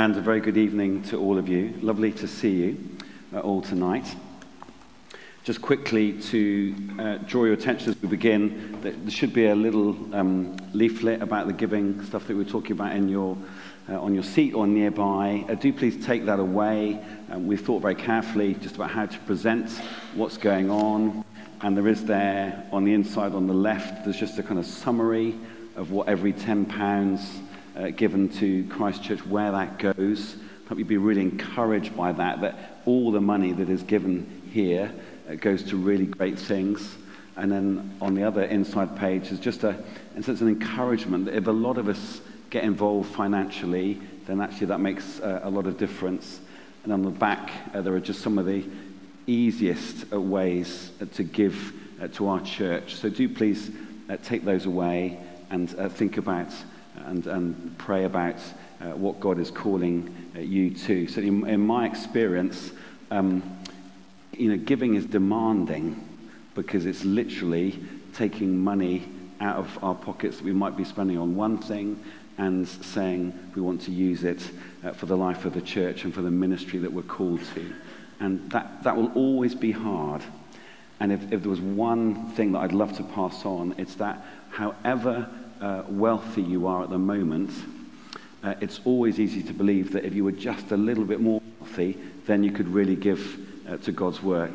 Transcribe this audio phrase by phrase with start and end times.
[0.00, 1.74] and a very good evening to all of you.
[1.82, 2.88] Lovely to see you
[3.34, 4.16] uh, all tonight.
[5.44, 9.90] Just quickly to uh, draw your attention as we begin, there should be a little
[10.14, 13.36] um, leaflet about the giving stuff that we we're talking about in your,
[13.90, 15.44] uh, on your seat or nearby.
[15.50, 16.98] Uh, do please take that away.
[17.30, 19.68] Um, we've thought very carefully just about how to present
[20.14, 21.26] what's going on.
[21.60, 24.64] And there is there on the inside on the left, there's just a kind of
[24.64, 25.34] summary
[25.76, 26.70] of what every £10
[27.76, 30.36] uh, given to Christchurch, where that goes.
[30.64, 34.42] I Hope you'd be really encouraged by that, that all the money that is given
[34.52, 34.92] here
[35.28, 36.96] uh, goes to really great things.
[37.36, 39.76] And then on the other inside page is just a,
[40.14, 44.40] and so it's an encouragement that if a lot of us get involved financially, then
[44.40, 46.40] actually that makes uh, a lot of difference.
[46.84, 48.64] And on the back, uh, there are just some of the
[49.26, 51.72] easiest uh, ways uh, to give
[52.14, 52.94] to our church.
[52.94, 53.70] So do please
[54.22, 55.18] take those away
[55.50, 56.50] and think about
[57.06, 58.36] and, and pray about
[58.94, 61.06] what God is calling you to.
[61.06, 62.72] So, in, in my experience,
[63.10, 63.42] um,
[64.32, 66.06] you know, giving is demanding
[66.54, 67.78] because it's literally
[68.14, 69.06] taking money
[69.40, 72.02] out of our pockets that we might be spending on one thing
[72.38, 74.50] and saying we want to use it
[74.84, 77.72] uh, for the life of the church and for the ministry that we're called to.
[78.18, 80.22] And that, that will always be hard.
[81.00, 84.24] And if, if there was one thing that I'd love to pass on, it's that
[84.50, 85.28] however
[85.60, 87.50] uh, wealthy you are at the moment,
[88.42, 91.42] uh, it's always easy to believe that if you were just a little bit more
[91.60, 94.52] wealthy, then you could really give uh, to God's work.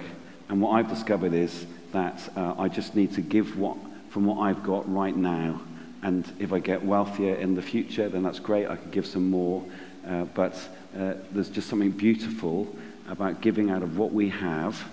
[0.49, 3.77] And what I've discovered is that uh, I just need to give what,
[4.09, 5.61] from what I've got right now.
[6.01, 8.67] And if I get wealthier in the future, then that's great.
[8.67, 9.63] I can give some more.
[10.07, 10.55] Uh, but
[10.93, 12.73] there's just something beautiful
[13.09, 14.83] about giving out of what we have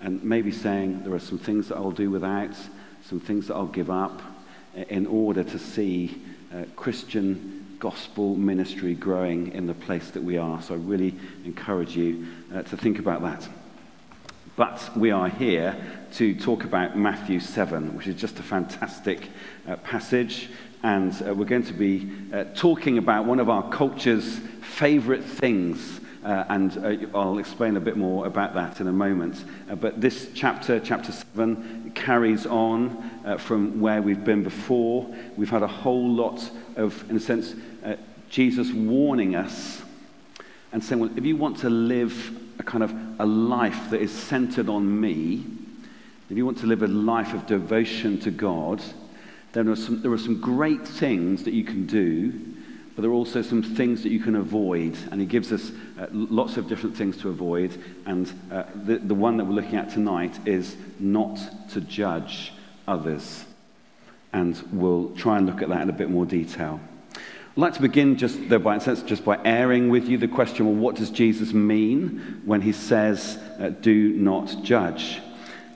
[0.00, 2.54] and maybe saying there are some things that I'll do without,
[3.04, 4.22] some things that I'll give up
[4.74, 6.20] in order to see
[6.54, 10.60] uh, Christian gospel ministry growing in the place that we are.
[10.60, 13.48] So I really encourage you uh, to think about that.
[14.56, 15.76] But we are here
[16.14, 19.28] to talk about Matthew 7, which is just a fantastic
[19.66, 20.50] uh, passage.
[20.82, 25.99] And uh, we're going to be uh, talking about one of our culture's favorite things
[26.24, 29.44] uh, and uh, I'll explain a bit more about that in a moment.
[29.70, 35.06] Uh, but this chapter, chapter 7, carries on uh, from where we've been before.
[35.36, 37.54] We've had a whole lot of, in a sense,
[37.84, 37.96] uh,
[38.28, 39.82] Jesus warning us
[40.72, 44.12] and saying, well, if you want to live a kind of a life that is
[44.12, 45.44] centered on me,
[46.28, 48.80] if you want to live a life of devotion to God,
[49.52, 52.49] then there are some, there are some great things that you can do
[53.00, 54.94] but there are also some things that you can avoid.
[55.10, 57.82] And he gives us uh, lots of different things to avoid.
[58.04, 61.40] And uh, the, the one that we're looking at tonight is not
[61.70, 62.52] to judge
[62.86, 63.46] others.
[64.34, 66.78] And we'll try and look at that in a bit more detail.
[67.14, 70.74] I'd like to begin just, though, by just by airing with you the question well,
[70.74, 75.20] what does Jesus mean when he says, uh, do not judge?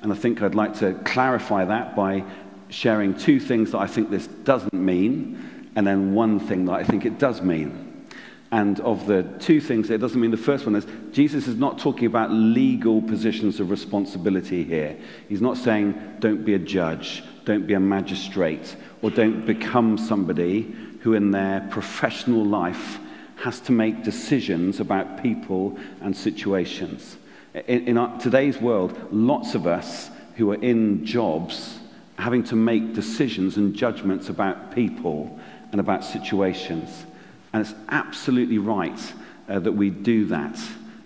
[0.03, 2.23] And I think I'd like to clarify that by
[2.69, 6.85] sharing two things that I think this doesn't mean and then one thing that I
[6.85, 8.07] think it does mean.
[8.53, 11.79] And of the two things, it doesn't mean the first one is Jesus is not
[11.79, 14.97] talking about legal positions of responsibility here.
[15.29, 20.73] He's not saying, don't be a judge, don't be a magistrate, or don't become somebody
[21.01, 22.99] who in their professional life
[23.37, 27.17] has to make decisions about people and situations.
[27.55, 31.81] In, in our, today's world, lots of us who are in jobs
[32.19, 35.39] having to make decisions and judgments about people
[35.75, 37.05] and about situations.
[37.53, 39.13] And it's absolutely right
[39.49, 40.57] uh, that we do that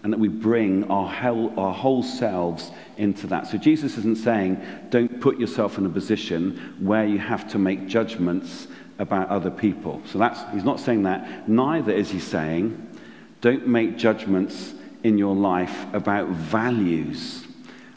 [0.02, 3.46] and that we bring our whole, our whole selves into that.
[3.46, 7.86] So Jesus isn't saying, don't put yourself in a position where you have to make
[7.86, 8.68] judgments
[8.98, 10.02] about other people.
[10.04, 11.48] So that's, he's not saying that.
[11.48, 12.94] Neither is he saying,
[13.40, 17.46] don't make judgments in your life about values,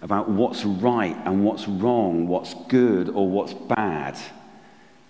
[0.02, 4.18] about what's right and what's wrong, what's good or what's bad.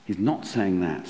[0.06, 1.08] He's not saying that.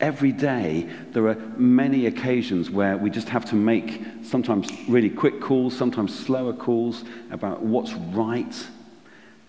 [0.00, 5.40] Every day, there are many occasions where we just have to make sometimes really quick
[5.40, 8.54] calls, sometimes slower calls about what's right.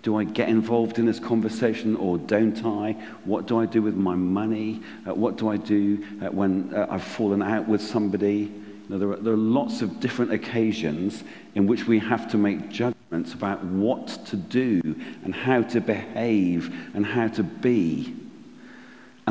[0.03, 2.93] Do I get involved in this conversation or don't I?
[3.25, 4.81] What do I do with my money?
[5.07, 8.51] Uh, what do I do uh, when uh, I've fallen out with somebody?
[8.51, 11.23] You know, there, are, there are lots of different occasions
[11.53, 14.81] in which we have to make judgments about what to do
[15.23, 18.15] and how to behave and how to be.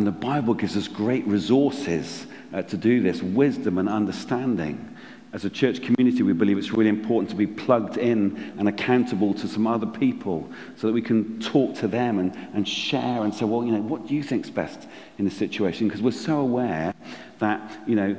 [0.01, 4.97] And the Bible gives us great resources uh, to do this wisdom and understanding.
[5.35, 9.35] As a church community, we believe it's really important to be plugged in and accountable
[9.35, 13.35] to some other people so that we can talk to them and, and share and
[13.35, 14.89] say, well, you know, what do you think's best
[15.19, 15.87] in this situation?
[15.87, 16.95] Because we're so aware
[17.39, 18.17] that, you know,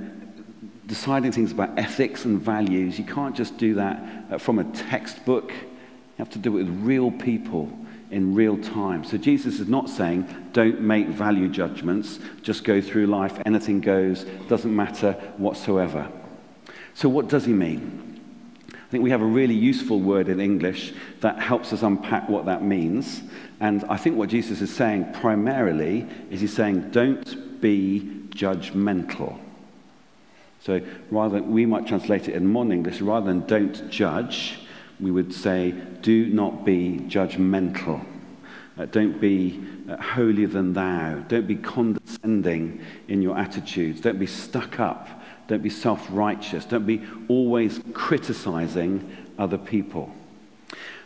[0.85, 5.51] deciding things about ethics and values, you can't just do that uh, from a textbook.
[5.51, 7.75] You have to do it with real people
[8.11, 9.03] in real time.
[9.03, 14.25] So Jesus is not saying, don't make value judgments, just go through life, anything goes,
[14.47, 16.07] doesn't matter whatsoever.
[16.93, 18.19] So, what does he mean?
[18.73, 22.45] I think we have a really useful word in English that helps us unpack what
[22.45, 23.21] that means.
[23.61, 29.39] And I think what Jesus is saying primarily is he's saying, don't be judgmental.
[30.59, 34.59] So rather than, we might translate it in modern English, rather than don't judge,
[35.01, 35.71] we would say,
[36.01, 38.05] do not be judgmental.
[38.77, 39.59] Uh, don't be
[39.89, 41.15] uh, holier than thou.
[41.27, 43.99] Don't be condescending in your attitudes.
[43.99, 45.09] Don't be stuck up.
[45.47, 46.63] Don't be self righteous.
[46.65, 50.11] Don't be always criticizing other people.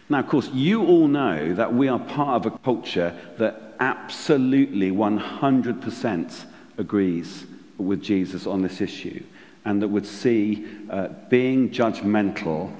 [0.07, 4.91] Now, of course, you all know that we are part of a culture that absolutely
[4.91, 6.45] 100%
[6.77, 7.45] agrees
[7.77, 9.23] with Jesus on this issue
[9.65, 12.71] and that would see uh, being judgmental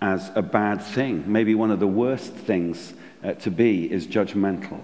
[0.00, 1.24] as a bad thing.
[1.26, 4.80] Maybe one of the worst things uh, to be is judgmental.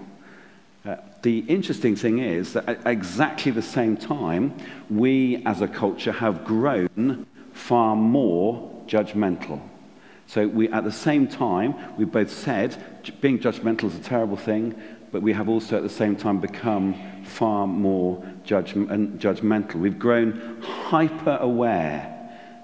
[0.83, 4.53] Uh, the interesting thing is that at exactly the same time,
[4.89, 9.61] we as a culture have grown far more judgmental.
[10.25, 12.75] So we, at the same time, we both said
[13.19, 14.75] being judgmental is a terrible thing,
[15.11, 19.75] but we have also at the same time become far more judgmental.
[19.75, 22.20] We've grown hyper aware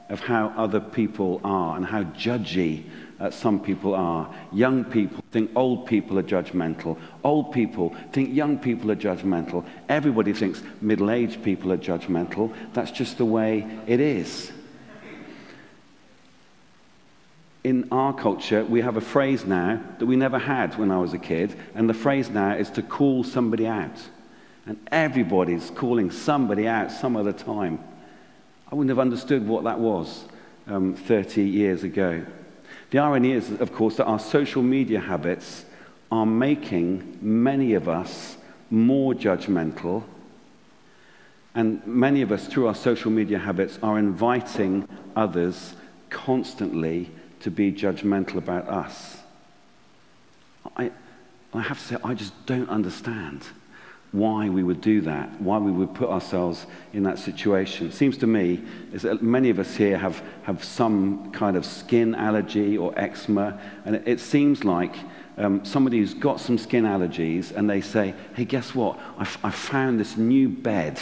[0.09, 2.83] of how other people are and how judgy
[3.19, 4.33] uh, some people are.
[4.53, 6.97] Young people think old people are judgmental.
[7.23, 9.65] Old people think young people are judgmental.
[9.89, 12.53] Everybody thinks middle aged people are judgmental.
[12.73, 14.51] That's just the way it is.
[17.63, 21.13] In our culture, we have a phrase now that we never had when I was
[21.13, 23.99] a kid, and the phrase now is to call somebody out.
[24.65, 27.79] And everybody's calling somebody out some other time.
[28.71, 30.25] I wouldn't have understood what that was
[30.67, 32.25] um, 30 years ago.
[32.91, 35.65] The irony is, of course, that our social media habits
[36.11, 38.37] are making many of us
[38.69, 40.03] more judgmental.
[41.55, 45.73] And many of us, through our social media habits, are inviting others
[46.09, 47.09] constantly
[47.41, 49.17] to be judgmental about us.
[50.75, 50.91] I,
[51.53, 53.43] I have to say, I just don't understand
[54.11, 57.87] why we would do that, why we would put ourselves in that situation.
[57.87, 58.63] It seems to me
[58.93, 63.59] is that many of us here have, have some kind of skin allergy or eczema,
[63.85, 64.95] and it, it seems like
[65.37, 68.97] um, somebody who's got some skin allergies and they say, hey, guess what?
[69.17, 71.01] I, f- I found this new bed,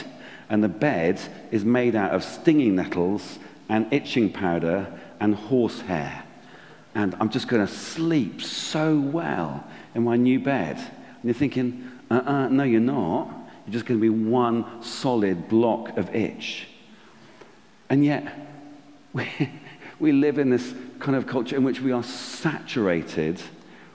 [0.49, 6.23] and the bed is made out of stinging nettles and itching powder and horsehair.
[6.95, 10.77] And I'm just going to sleep so well in my new bed.
[10.77, 13.27] And you're thinking, uh-uh, no, you're not.
[13.65, 16.67] You're just going to be one solid block of itch.
[17.89, 18.31] And yet,
[19.13, 19.27] we,
[19.99, 23.41] we live in this kind of culture in which we are saturated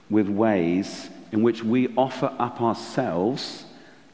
[0.08, 3.64] with ways in which we offer up ourselves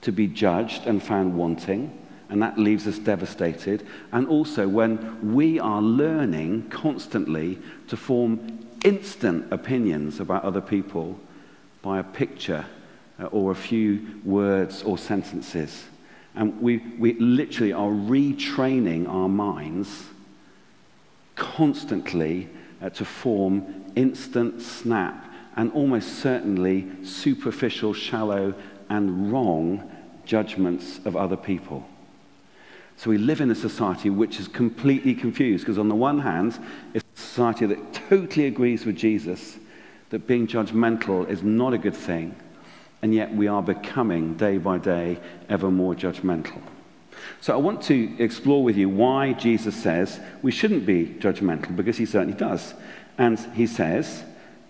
[0.02, 3.87] to be judged and found wanting, and that leaves us devastated.
[4.12, 7.58] And also when we are learning constantly
[7.88, 11.19] to form instant opinions about other people
[11.82, 12.75] by a picture uh,
[13.30, 15.84] or a few words or sentences.
[16.34, 20.04] And we, we literally are retraining our minds
[21.35, 22.49] constantly
[22.82, 28.54] uh, to form instant, snap, and almost certainly superficial, shallow,
[28.90, 29.90] and wrong
[30.26, 31.87] judgments of other people.
[32.99, 36.58] So we live in a society which is completely confused because, on the one hand,
[36.92, 39.56] it's a society that totally agrees with Jesus
[40.11, 42.35] that being judgmental is not a good thing
[43.02, 46.60] and yet we are becoming day by day ever more judgmental.
[47.40, 51.96] So I want to explore with you why Jesus says we shouldn't be judgmental, because
[51.96, 52.74] he certainly does.
[53.18, 54.24] And he says,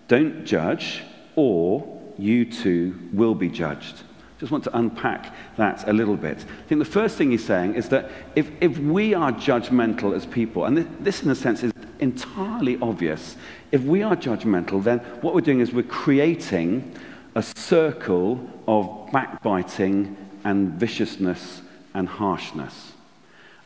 [0.09, 1.03] don't judge,
[1.35, 4.03] or you too will be judged.
[4.39, 6.39] Just want to unpack that a little bit.
[6.39, 10.27] I think the first thing he's saying is that if, if we are judgmental as
[10.27, 13.37] people, and this, this in a sense is entirely obvious,
[13.73, 16.95] if we are judgmental, then what we're doing is we're creating
[17.37, 21.61] a circle of backbiting and viciousness
[21.93, 22.93] and harshness.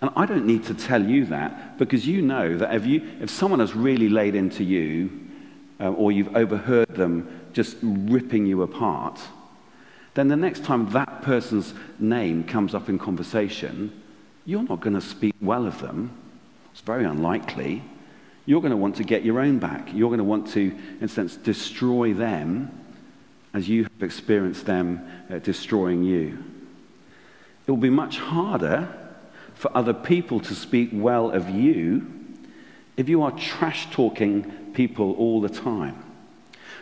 [0.00, 3.30] And I don't need to tell you that because you know that if, you, if
[3.30, 5.08] someone has really laid into you
[5.78, 9.20] uh, or you've overheard them just ripping you apart,
[10.14, 14.02] then the next time that person's name comes up in conversation,
[14.46, 16.10] you're not going to speak well of them.
[16.72, 17.84] It's very unlikely.
[18.46, 19.94] You're going to want to get your own back.
[19.94, 22.79] You're going to want to, in a sense, destroy them
[23.52, 26.38] as you have experienced them uh, destroying you.
[27.66, 28.88] It will be much harder
[29.54, 32.06] for other people to speak well of you
[32.96, 36.02] if you are trash talking people all the time.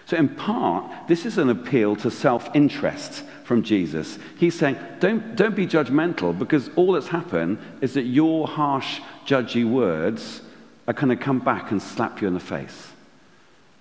[0.07, 4.19] So, in part, this is an appeal to self interest from Jesus.
[4.39, 9.69] He's saying, don't, don't be judgmental because all that's happened is that your harsh, judgy
[9.69, 10.41] words
[10.87, 12.93] are going to come back and slap you in the face.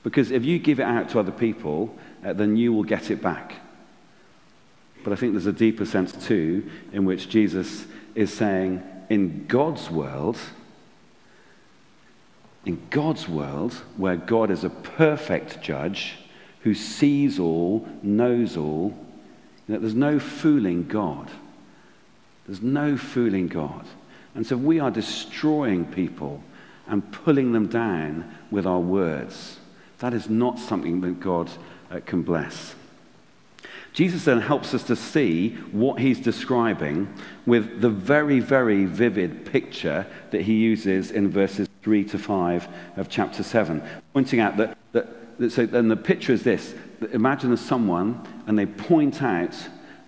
[0.04, 3.22] Because if you give it out to other people, uh, then you will get it
[3.22, 3.56] back.
[5.04, 9.90] But I think there's a deeper sense too in which Jesus is saying, in God's
[9.90, 10.38] world,
[12.66, 16.16] in God's world, where God is a perfect judge
[16.62, 18.94] who sees all, knows all,
[19.68, 21.30] you know, there's no fooling God.
[22.46, 23.86] There's no fooling God.
[24.36, 26.44] And so we are destroying people
[26.88, 29.60] and pulling them down with our words.
[30.00, 31.50] That is not something that God
[31.90, 32.76] Uh, can bless.
[33.94, 37.12] Jesus then helps us to see what he's describing
[37.48, 42.68] with the very, very vivid picture that he uses in verses 3 to 5
[42.98, 43.82] of chapter 7,
[44.14, 46.76] pointing out that, that, that so then the picture is this
[47.12, 49.56] imagine there's someone and they point out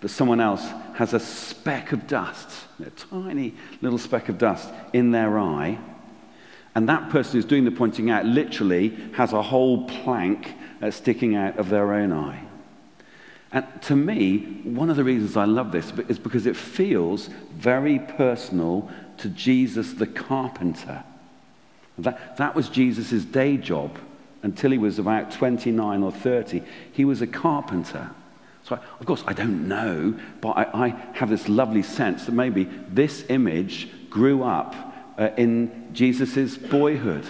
[0.00, 2.48] that someone else has a speck of dust,
[2.84, 5.78] a tiny little speck of dust in their eye.
[6.74, 11.34] And that person who's doing the pointing out literally has a whole plank uh, sticking
[11.34, 12.44] out of their own eye.
[13.52, 17.98] And to me, one of the reasons I love this is because it feels very
[17.98, 21.02] personal to Jesus the carpenter.
[21.98, 23.98] That, that was Jesus' day job
[24.42, 26.62] until he was about 29 or 30.
[26.92, 28.10] He was a carpenter.
[28.62, 32.64] So, of course, I don't know, but I, I have this lovely sense that maybe
[32.88, 34.74] this image grew up
[35.18, 37.24] uh, in Jesus' boyhood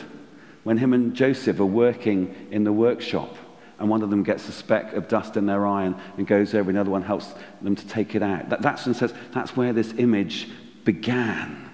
[0.62, 3.36] when him and Joseph are working in the workshop
[3.80, 6.54] and one of them gets a speck of dust in their eye and, and goes
[6.54, 8.50] over, and the other one helps them to take it out.
[8.50, 10.50] That, that's, and says, that's where this image
[10.84, 11.70] began.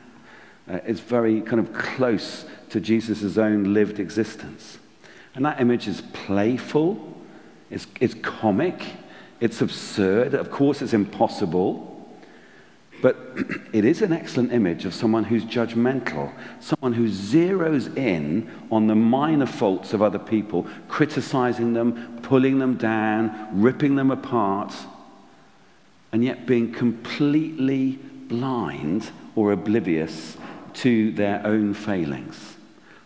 [0.71, 4.79] Uh, it's very kind of close to Jesus' own lived existence.
[5.35, 7.13] And that image is playful,
[7.71, 8.81] it's, it's comic,
[9.41, 10.35] it's absurd.
[10.35, 11.96] Of course, it's impossible.
[13.07, 13.19] But
[13.73, 18.97] it is an excellent image of someone who's judgmental, someone who zeroes in on the
[18.97, 24.75] minor faults of other people, criticizing them, pulling them down, ripping them apart,
[26.11, 27.93] and yet being completely
[28.27, 30.37] blind or oblivious
[30.75, 32.57] to their own failings.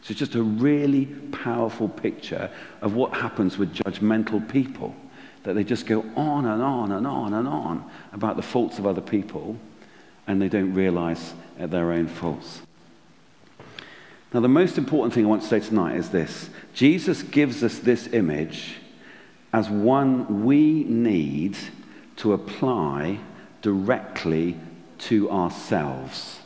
[0.01, 4.97] So it's just a really powerful picture of what happens with judgmental people,
[5.43, 8.87] that they just go on and on and on and on about the faults of
[8.87, 9.59] other people
[10.31, 12.63] and they don't realize uh, their own faults.
[14.33, 17.81] Now, the most important thing I want to say tonight is this Jesus gives us
[17.81, 18.77] this image
[19.53, 21.57] as one we need
[22.19, 23.19] to apply
[23.61, 24.57] directly
[24.99, 26.39] to ourselves.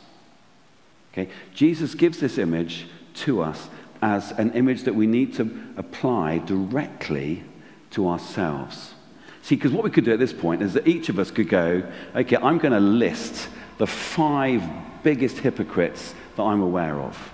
[1.13, 1.29] Okay?
[1.53, 3.69] Jesus gives this image to us
[4.01, 7.43] as an image that we need to apply directly
[7.91, 8.95] to ourselves.
[9.43, 11.49] See, because what we could do at this point is that each of us could
[11.49, 11.83] go,
[12.15, 13.47] okay, I'm going to list
[13.77, 14.63] the five
[15.03, 17.31] biggest hypocrites that I'm aware of.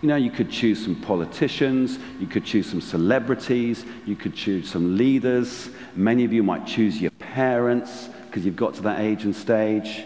[0.00, 4.70] You know, you could choose some politicians, you could choose some celebrities, you could choose
[4.70, 5.70] some leaders.
[5.96, 10.04] Many of you might choose your parents because you've got to that age and stage.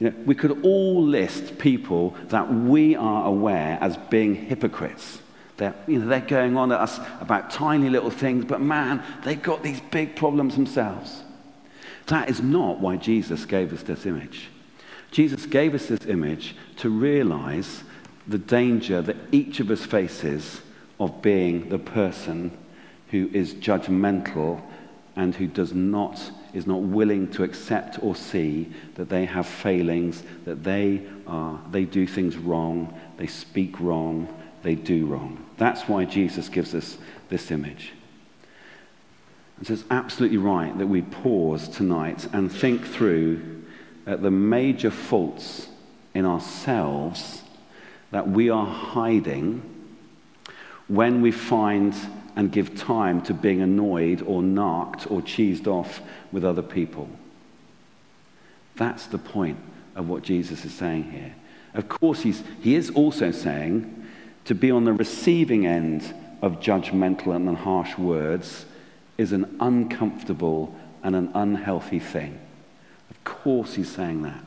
[0.00, 5.20] You know, we could all list people that we are aware as being hypocrites.
[5.56, 9.40] They're, you know, they're going on at us about tiny little things, but man, they've
[9.40, 11.22] got these big problems themselves.
[12.06, 14.48] That is not why Jesus gave us this image.
[15.12, 17.84] Jesus gave us this image to realize
[18.26, 20.62] the danger that each of us faces
[20.98, 22.50] of being the person
[23.10, 24.62] who is judgmental
[25.14, 30.22] and who does not is not willing to accept or see that they have failings
[30.44, 34.28] that they are they do things wrong they speak wrong
[34.62, 35.44] they do wrong.
[35.58, 36.96] That's why jesus gives us
[37.28, 37.92] this image.
[39.58, 43.61] And so it's absolutely right that we pause tonight and think through
[44.06, 45.68] at the major faults
[46.14, 47.42] in ourselves
[48.10, 49.62] that we are hiding
[50.88, 51.94] when we find
[52.36, 57.08] and give time to being annoyed or narked or cheesed off with other people.
[58.76, 59.58] That's the point
[59.94, 61.34] of what Jesus is saying here.
[61.74, 64.06] Of course, he's, he is also saying
[64.44, 68.66] to be on the receiving end of judgmental and harsh words
[69.16, 72.38] is an uncomfortable and an unhealthy thing
[73.24, 74.44] course, he's saying that.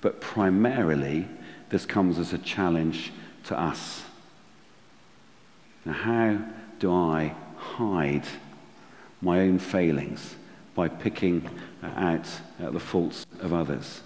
[0.00, 1.28] But primarily,
[1.68, 3.12] this comes as a challenge
[3.44, 4.02] to us.
[5.84, 6.38] Now, how
[6.78, 8.26] do I hide
[9.20, 10.36] my own failings
[10.74, 11.48] by picking
[11.82, 12.28] out
[12.62, 14.02] uh, the faults of others?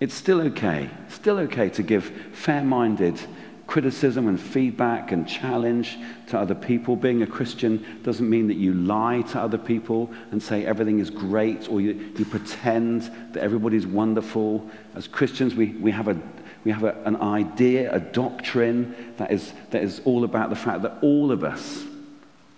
[0.00, 3.20] It's still okay, still okay to give fair minded
[3.68, 6.96] criticism and feedback and challenge to other people.
[6.96, 11.10] Being a Christian doesn't mean that you lie to other people and say everything is
[11.10, 13.02] great or you, you pretend
[13.34, 14.68] that everybody's wonderful.
[14.94, 16.18] As Christians, we, we have, a,
[16.64, 20.80] we have a, an idea, a doctrine that is, that is all about the fact
[20.80, 21.84] that all of us,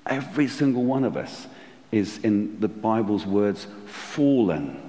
[0.06, 1.48] every single one of us,
[1.90, 4.88] is, in the Bible's words, fallen,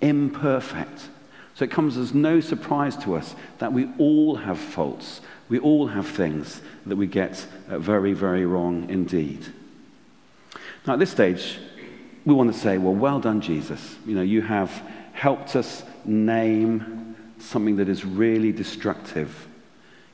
[0.00, 1.08] imperfect.
[1.56, 5.86] So it comes as no surprise to us that we all have faults we all
[5.86, 9.46] have things that we get uh, very, very wrong indeed.
[10.86, 11.58] Now, at this stage,
[12.24, 13.96] we want to say, well, well done, Jesus.
[14.06, 14.70] You know, you have
[15.12, 19.46] helped us name something that is really destructive.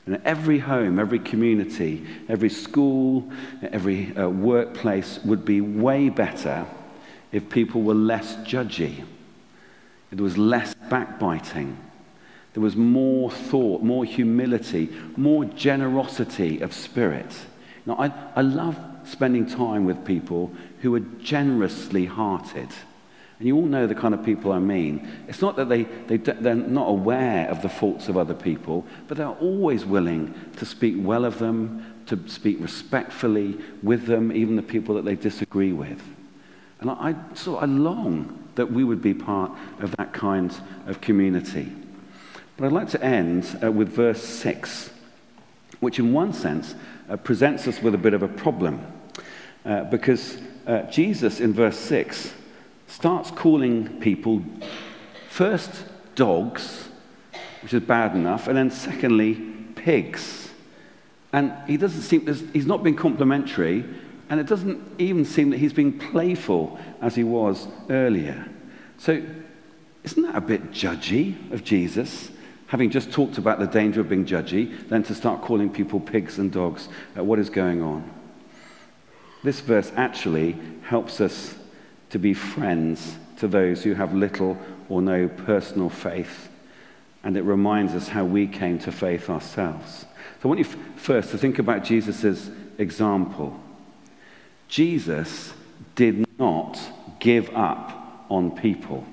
[0.07, 3.31] Know, every home, every community, every school,
[3.63, 6.67] every uh, workplace would be way better
[7.31, 9.03] if people were less judgy.
[10.11, 11.77] It was less backbiting
[12.55, 17.27] there was more thought, more humility, more generosity of spirit.
[17.85, 22.69] Now, I, I love spending time with people who are generously hearted.
[23.39, 25.05] And you all know the kind of people I mean.
[25.27, 29.17] It's not that they, they, they're not aware of the faults of other people, but
[29.17, 34.63] they're always willing to speak well of them, to speak respectfully with them, even the
[34.63, 36.01] people that they disagree with.
[36.79, 40.57] And I, I, so I long that we would be part of that kind
[40.87, 41.69] of community.
[42.57, 44.89] But I'd like to end uh, with verse 6,
[45.81, 46.73] which, in one sense,
[47.09, 48.85] uh, presents us with a bit of a problem.
[49.65, 52.33] Uh, because uh, Jesus, in verse 6,
[52.87, 54.41] starts calling people
[55.29, 55.85] first
[56.15, 56.87] dogs,
[57.61, 59.35] which is bad enough, and then secondly,
[59.75, 60.49] pigs.
[61.33, 63.83] And he doesn't seem, he's not being complimentary,
[64.29, 68.47] and it doesn't even seem that he's being playful as he was earlier.
[68.97, 69.21] So,
[70.05, 72.29] isn't that a bit judgy of Jesus?
[72.75, 76.39] Having just talked about the danger of being judgy, then to start calling people pigs
[76.39, 78.03] and dogs at what is going on.
[79.45, 81.55] This verse actually helps us
[82.09, 84.57] to be friends to those who have little
[84.89, 86.49] or no personal faith.
[87.23, 90.01] And it reminds us how we came to faith ourselves.
[90.01, 90.65] So I want you
[90.97, 93.57] first to think about Jesus' example.
[94.67, 95.53] Jesus
[95.95, 96.77] did not
[97.21, 99.07] give up on people.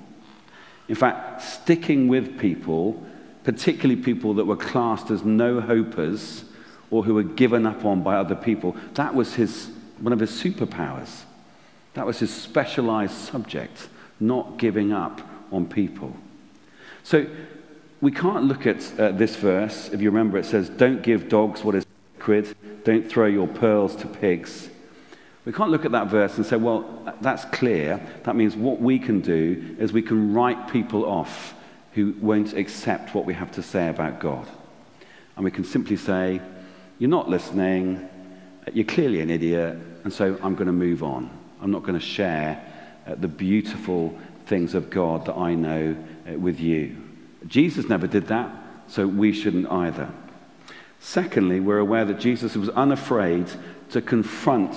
[0.89, 3.01] In fact, sticking with people
[3.43, 6.43] particularly people that were classed as no hopers
[6.89, 8.75] or who were given up on by other people.
[8.93, 11.23] That was his, one of his superpowers.
[11.95, 16.15] That was his specialized subject, not giving up on people.
[17.03, 17.25] So
[18.01, 19.89] we can't look at uh, this verse.
[19.89, 21.85] If you remember, it says, Don't give dogs what is
[22.17, 24.69] sacred, don't throw your pearls to pigs.
[25.45, 28.01] We can't look at that verse and say, Well, that's clear.
[28.23, 31.53] That means what we can do is we can write people off
[31.93, 34.47] who won't accept what we have to say about God.
[35.35, 36.41] And we can simply say,
[36.99, 38.09] You're not listening,
[38.71, 41.29] you're clearly an idiot, and so I'm going to move on.
[41.61, 42.63] I'm not going to share
[43.07, 45.95] uh, the beautiful things of God that I know
[46.27, 46.97] uh, with you.
[47.47, 48.49] Jesus never did that,
[48.87, 50.09] so we shouldn't either.
[50.99, 53.47] Secondly, we're aware that Jesus was unafraid
[53.91, 54.75] to confront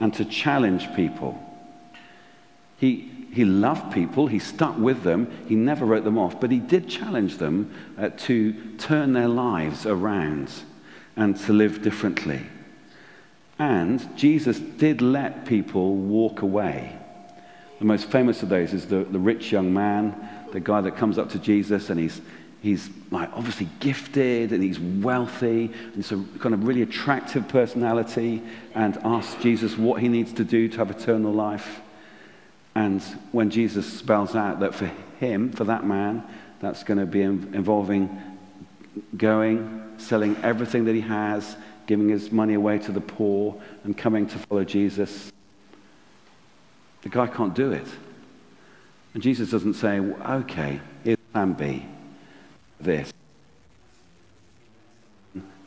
[0.00, 1.40] and to challenge people.
[2.78, 6.58] He, he loved people, he stuck with them, he never wrote them off, but he
[6.58, 10.50] did challenge them uh, to turn their lives around
[11.16, 12.40] and to live differently.
[13.58, 16.96] And Jesus did let people walk away.
[17.80, 21.18] The most famous of those is the, the rich young man, the guy that comes
[21.18, 22.20] up to Jesus and he's,
[22.62, 28.42] he's like obviously gifted and he's wealthy and he's a kind of really attractive personality
[28.74, 31.80] and asks Jesus what he needs to do to have eternal life.
[32.78, 34.86] And when Jesus spells out that for
[35.18, 36.22] him, for that man,
[36.60, 38.22] that's going to be involving
[39.16, 41.56] going, selling everything that he has,
[41.88, 45.32] giving his money away to the poor, and coming to follow Jesus,
[47.02, 47.86] the guy can't do it.
[49.12, 51.84] And Jesus doesn't say, okay, here's plan B,
[52.78, 53.12] this.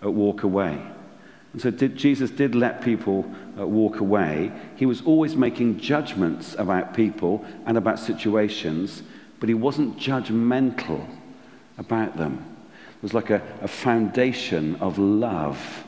[0.01, 0.81] Walk away.
[1.51, 4.51] And so did, Jesus did let people walk away.
[4.75, 9.03] He was always making judgments about people and about situations,
[9.39, 11.05] but he wasn't judgmental
[11.77, 12.45] about them.
[12.97, 15.83] It was like a, a foundation of love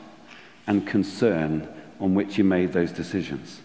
[0.66, 1.68] and concern
[2.00, 3.60] on which he made those decisions.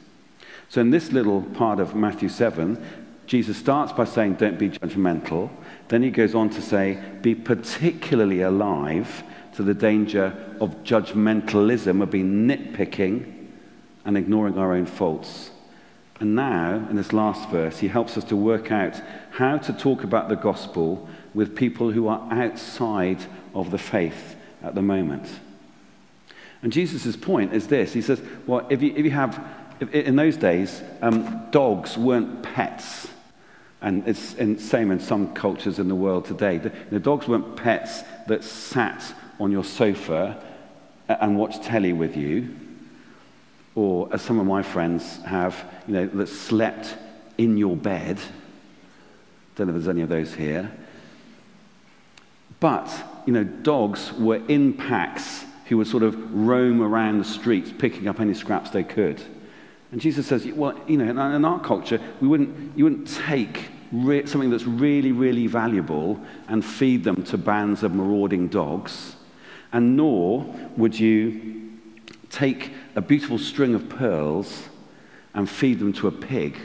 [0.70, 2.84] So, in this little part of Matthew 7,
[3.26, 5.50] Jesus starts by saying, Don't be judgmental.
[5.88, 9.24] Then he goes on to say, Be particularly alive
[9.56, 13.39] to the danger of judgmentalism, of being nitpicking
[14.06, 15.52] and ignoring our own faults.
[16.20, 20.04] And now, in this last verse, he helps us to work out how to talk
[20.04, 25.28] about the gospel with people who are outside of the faith at the moment.
[26.62, 29.42] And Jesus' point is this He says, Well, if you, if you have,
[29.80, 33.08] if, in those days, um, dogs weren't pets.
[33.82, 36.58] And it's the same in some cultures in the world today.
[36.58, 40.44] The, the dogs weren't pets that sat on your sofa
[41.08, 42.54] and watched telly with you
[43.80, 45.56] or as some of my friends have,
[45.88, 46.98] you know, that slept
[47.38, 48.20] in your bed.
[49.56, 50.70] Don't know if there's any of those here.
[52.60, 52.92] But,
[53.26, 58.10] you know, dogs were in packs who would sort of roam around the streets picking
[58.10, 59.22] up any scraps they could.
[59.94, 64.26] And Jesus says, well, you know, in our culture, we wouldn't, you wouldn't take re-
[64.26, 69.16] something that's really, really valuable and feed them to bands of marauding dogs.
[69.72, 70.44] And nor
[70.76, 71.59] would you
[72.30, 74.70] take a beautiful string of pearls
[75.34, 76.58] and feed them to a pig.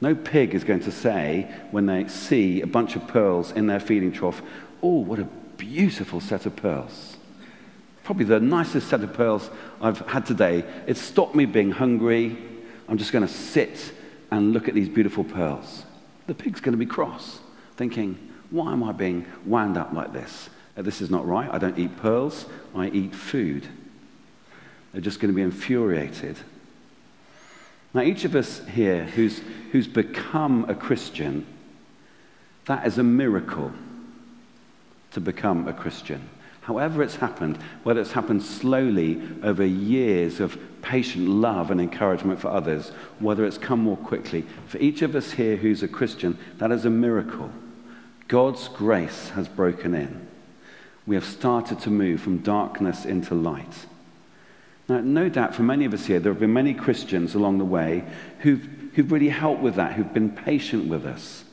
[0.00, 3.80] No pig is going to say, when they see a bunch of pearls in their
[3.80, 4.40] feeding trough,
[4.82, 7.16] oh, what a beautiful set of pearls.
[8.02, 9.50] Probably the nicest set of pearls
[9.80, 10.64] I've had today.
[10.86, 12.38] It stopped me being hungry.
[12.88, 13.92] I'm just going to sit
[14.30, 15.84] and look at these beautiful pearls.
[16.26, 17.40] The pig's going to be cross,
[17.76, 18.18] thinking,
[18.50, 20.48] why am I being wound up like this?
[20.76, 21.50] This is not right.
[21.52, 23.66] I don't eat pearls, I eat food.
[24.92, 26.36] They're just going to be infuriated.
[27.92, 29.40] Now, each of us here who's,
[29.72, 31.46] who's become a Christian,
[32.66, 33.72] that is a miracle
[35.12, 36.28] to become a Christian.
[36.62, 42.48] However, it's happened, whether it's happened slowly over years of patient love and encouragement for
[42.48, 46.70] others, whether it's come more quickly, for each of us here who's a Christian, that
[46.70, 47.50] is a miracle.
[48.28, 50.28] God's grace has broken in.
[51.06, 53.86] We have started to move from darkness into light.
[54.90, 57.64] Now, no doubt for many of us here, there have been many Christians along the
[57.64, 58.02] way
[58.40, 61.44] who've, who've really helped with that, who've been patient with us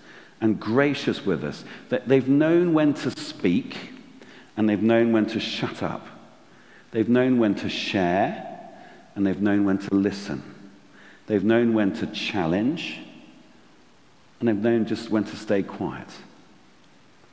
[0.42, 1.64] and gracious with us.
[1.90, 3.78] That they've known when to speak
[4.58, 6.08] and they've known when to shut up.
[6.90, 8.60] They've known when to share
[9.14, 10.42] and they've known when to listen.
[11.28, 12.98] They've known when to challenge
[14.40, 16.10] and they've known just when to stay quiet.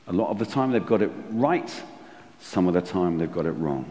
[0.07, 1.83] A lot of the time they've got it right,
[2.41, 3.91] some of the time they've got it wrong.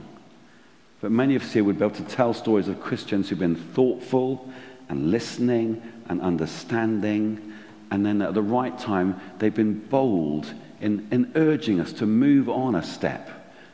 [1.04, 3.58] But many of us here would be able to tell stories of Christians who've been
[3.58, 4.50] thoughtful
[4.88, 7.56] and listening and understanding.
[7.92, 12.48] And then at the right time, they've been bold in, in urging us to move
[12.48, 13.30] on a step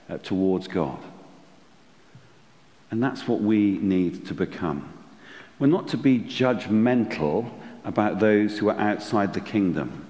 [0.10, 0.98] uh, towards God.
[2.90, 4.92] And that's what we need to become.
[5.60, 7.52] We're not to be judgmental
[7.86, 10.04] about those who are outside the kingdom.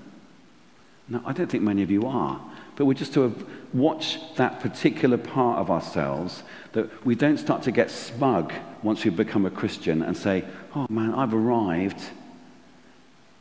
[1.10, 2.39] Now, I don't think many of you are.
[2.79, 3.35] But we're just to
[3.73, 9.11] watch that particular part of ourselves that we don't start to get smug once we
[9.11, 12.01] become a Christian and say, oh man, I've arrived.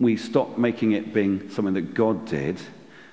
[0.00, 2.56] We stop making it being something that God did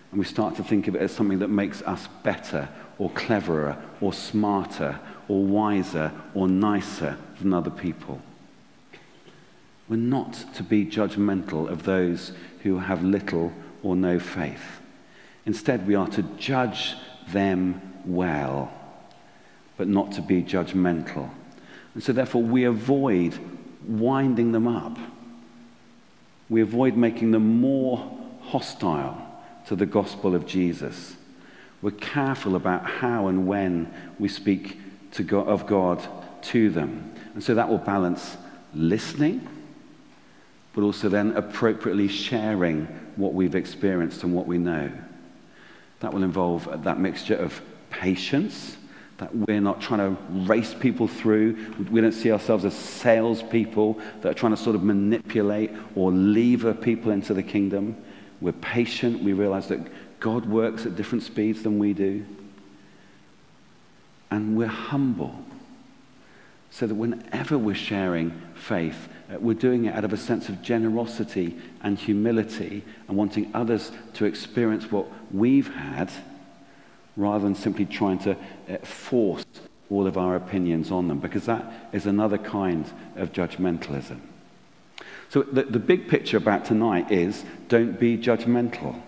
[0.09, 3.77] and we start to think of it as something that makes us better or cleverer
[4.01, 8.19] or smarter or wiser or nicer than other people.
[9.87, 12.31] We're not to be judgmental of those
[12.63, 14.81] who have little or no faith.
[15.45, 16.95] Instead, we are to judge
[17.29, 18.71] them well,
[19.77, 21.29] but not to be judgmental.
[21.93, 23.37] And so, therefore, we avoid
[23.87, 24.97] winding them up.
[26.49, 29.21] We avoid making them more hostile
[29.67, 31.15] to the gospel of Jesus.
[31.81, 34.79] We're careful about how and when we speak
[35.23, 36.07] God, of God
[36.43, 37.13] to them.
[37.33, 38.37] And so that will balance
[38.73, 39.47] listening,
[40.73, 44.91] but also then appropriately sharing what we've experienced and what we know.
[46.01, 48.77] That will involve that mixture of patience,
[49.17, 51.73] that we're not trying to race people through.
[51.89, 56.73] We don't see ourselves as salespeople that are trying to sort of manipulate or lever
[56.73, 57.95] people into the kingdom.
[58.41, 59.23] We're patient.
[59.23, 59.79] We realize that
[60.19, 62.25] God works at different speeds than we do.
[64.31, 65.35] And we're humble.
[66.75, 70.61] So that whenever we're sharing faith, uh, we're doing it out of a sense of
[70.61, 76.11] generosity and humility and wanting others to experience what we've had
[77.15, 78.31] rather than simply trying to
[78.69, 79.45] uh, force
[79.89, 84.19] all of our opinions on them, because that is another kind of judgmentalism.
[85.29, 89.01] So, the, the big picture about tonight is don't be judgmental.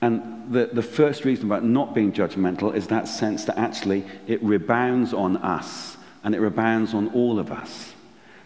[0.00, 4.42] And the, the first reason about not being judgmental is that sense that actually it
[4.42, 7.92] rebounds on us and it rebounds on all of us.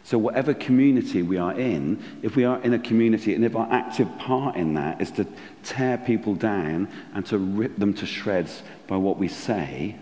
[0.05, 3.71] So, whatever community we are in, if we are in a community and if our
[3.71, 5.27] active part in that is to
[5.63, 9.97] tear people down and to rip them to shreds by what we say,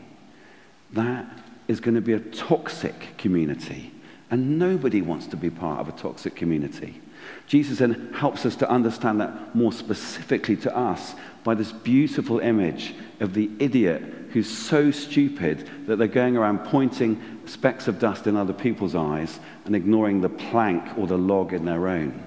[0.92, 1.26] that
[1.66, 3.92] is going to be a toxic community
[4.30, 7.00] And nobody wants to be part of a toxic community.
[7.46, 12.94] Jesus then helps us to understand that more specifically to us by this beautiful image
[13.20, 14.02] of the idiot
[14.32, 19.40] who's so stupid that they're going around pointing specks of dust in other people's eyes
[19.64, 22.22] and ignoring the plank or the log in their own,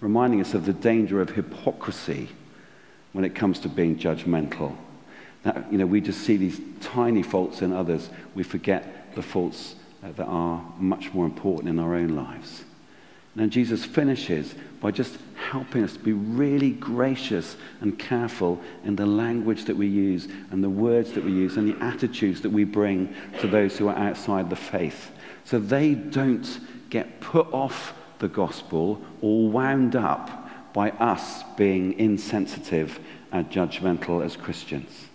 [0.00, 2.28] reminding us of the danger of hypocrisy
[3.12, 4.76] when it comes to being judgmental.
[5.42, 9.74] That, you know, we just see these tiny faults in others, we forget the faults
[10.02, 12.64] uh, that are much more important in our own lives.
[13.36, 15.18] And Jesus finishes by just
[15.50, 20.62] helping us to be really gracious and careful in the language that we use and
[20.62, 23.96] the words that we use and the attitudes that we bring to those who are
[23.96, 25.10] outside the faith.
[25.44, 33.00] So they don't get put off the gospel or wound up by us being insensitive
[33.32, 35.06] and judgmental as Christians.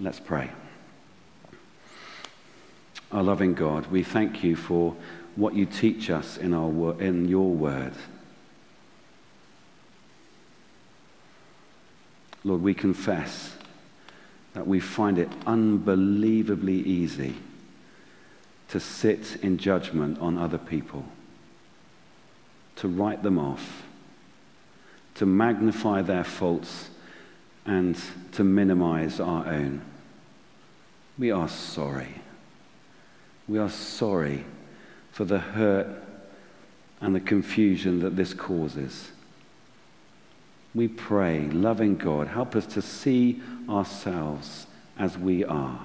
[0.00, 0.50] Let's pray.
[3.10, 4.94] Our loving God, we thank you for
[5.38, 7.92] what you teach us in, our, in your word.
[12.42, 13.54] Lord, we confess
[14.54, 17.36] that we find it unbelievably easy
[18.70, 21.04] to sit in judgment on other people,
[22.74, 23.84] to write them off,
[25.14, 26.90] to magnify their faults,
[27.64, 27.96] and
[28.32, 29.82] to minimize our own.
[31.16, 32.22] We are sorry.
[33.46, 34.44] We are sorry
[35.18, 35.88] for the hurt
[37.00, 39.10] and the confusion that this causes.
[40.76, 45.84] We pray, loving God, help us to see ourselves as we are,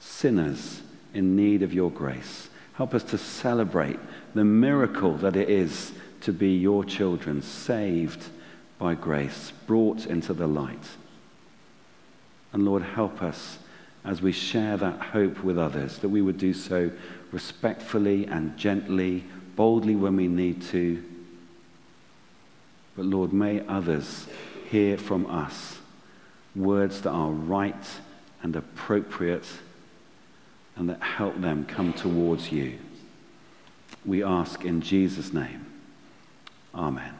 [0.00, 0.82] sinners
[1.14, 2.48] in need of your grace.
[2.74, 4.00] Help us to celebrate
[4.34, 8.30] the miracle that it is to be your children, saved
[8.80, 10.88] by grace, brought into the light.
[12.52, 13.59] And Lord, help us
[14.04, 16.90] as we share that hope with others, that we would do so
[17.32, 19.24] respectfully and gently,
[19.56, 21.02] boldly when we need to.
[22.96, 24.26] But Lord, may others
[24.70, 25.78] hear from us
[26.56, 27.86] words that are right
[28.42, 29.46] and appropriate
[30.76, 32.78] and that help them come towards you.
[34.04, 35.66] We ask in Jesus' name.
[36.74, 37.19] Amen.